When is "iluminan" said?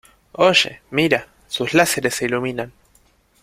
2.25-2.73